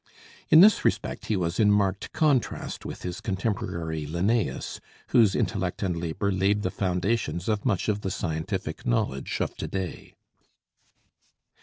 [0.49, 5.95] In this respect he was in marked contrast with his contemporary Linnæus, whose intellect and
[5.95, 10.15] labor laid the foundations of much of the scientific knowledge of to day.